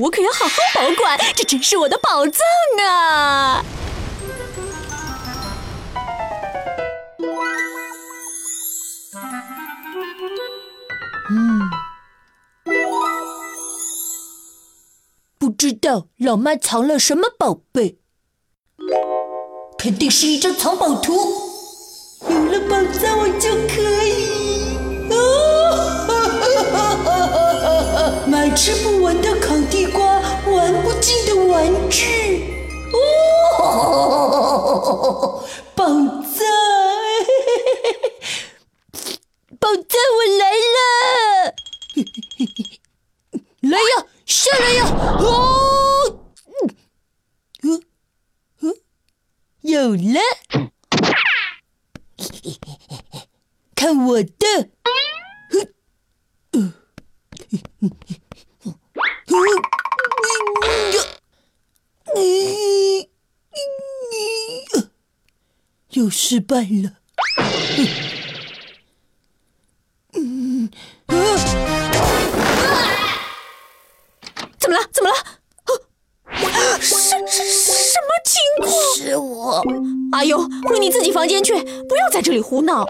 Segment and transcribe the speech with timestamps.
[0.00, 2.40] 我可要好好保管，这真是我的宝藏
[2.86, 3.64] 啊！
[11.30, 11.70] 嗯，
[15.38, 17.98] 不知道老妈藏了什么宝贝，
[19.78, 21.14] 肯定是一张藏宝图。
[22.28, 24.21] 有了宝藏，我就可以
[28.54, 32.44] 吃不完的烤地瓜，玩不尽的玩具。
[33.62, 34.28] 哦，
[35.74, 36.44] 宝藏！
[39.58, 40.76] 宝藏，我来了！
[43.60, 44.84] 来呀，下来呀！
[45.18, 46.26] 哦，
[47.62, 47.82] 嗯，
[48.60, 48.74] 嗯，
[49.62, 50.20] 有了，
[53.74, 54.68] 看我的！
[56.52, 56.74] 嗯
[66.02, 66.94] 又失败了。
[74.58, 74.84] 怎么了？
[74.92, 75.14] 怎么了？
[76.80, 76.96] 什
[77.28, 78.72] 什什么情况？
[78.96, 79.64] 是我。
[80.10, 82.84] 阿尤，回你自己房间去，不要在这里胡闹。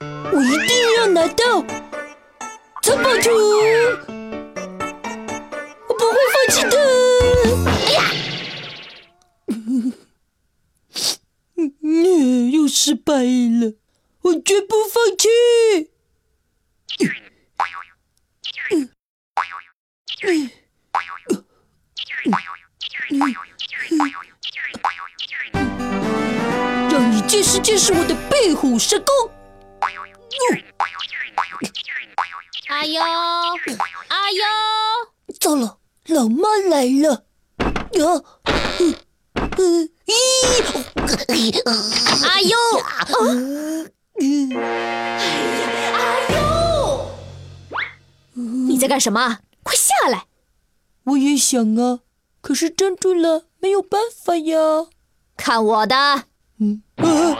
[0.00, 1.64] 我一定要拿到
[2.80, 3.30] 藏宝图，
[12.80, 13.74] 失败了，
[14.22, 15.28] 我绝不放弃。
[26.88, 29.12] 让你见识见识我的背虎神功！
[32.68, 33.02] 阿呦，
[34.08, 34.44] 阿呦，
[35.40, 37.24] 糟了，老妈来了！
[37.58, 38.06] 啊，嗯
[38.44, 38.57] 嗯，咦，
[42.22, 43.10] 阿优，阿
[46.34, 47.10] 优，
[48.34, 49.38] 你在干什么？
[49.64, 50.26] 快下来！
[51.04, 52.00] 我也想啊，
[52.40, 54.86] 可是站住了，没有办法呀。
[55.36, 55.94] 看我的！
[56.58, 56.82] 嗯。
[56.96, 57.36] 啊！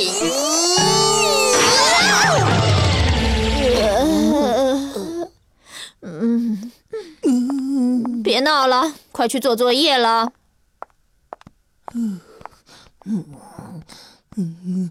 [0.00, 0.47] 嗯
[8.28, 10.32] 别闹了，快去做作业了。
[11.94, 12.20] 嗯
[13.06, 13.24] 嗯
[14.52, 14.90] 嗯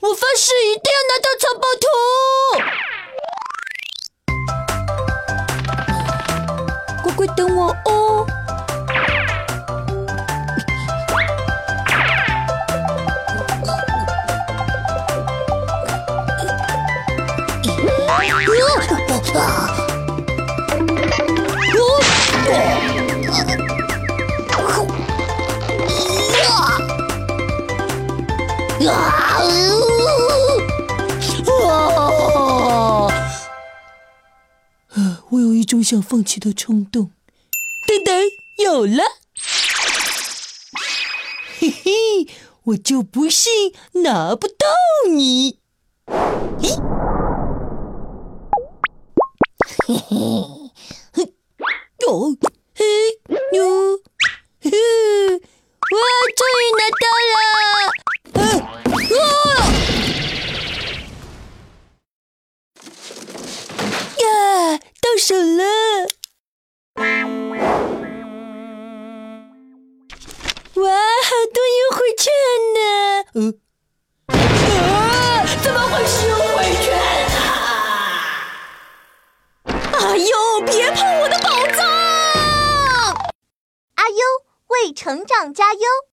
[0.00, 1.86] 我发誓一定要拿到藏宝图！
[7.02, 8.26] 乖乖等我哦。
[28.88, 28.92] 啊！
[31.60, 33.08] 啊！
[34.94, 37.10] 呃我有一种想放弃的冲动。
[37.86, 38.14] 等等，
[38.58, 39.02] 有了！
[41.58, 41.92] 嘿嘿，
[42.64, 44.66] 我就不信拿不到
[45.10, 45.58] 你！
[46.58, 46.68] 嘿，
[49.86, 50.14] 嘿嘿，
[51.12, 51.34] 嘿，
[52.06, 52.36] 哟，
[52.74, 52.84] 嘿，
[65.30, 65.62] 手了！
[70.74, 70.90] 哇，
[71.22, 72.26] 好多优惠券
[72.74, 72.80] 呢！
[73.36, 73.38] 嗯，
[74.26, 76.98] 啊，怎么会是优惠券
[77.36, 77.46] 啊？
[79.92, 81.86] 阿优，别碰我的宝藏！
[83.94, 84.16] 阿优
[84.66, 85.80] 为成长加油。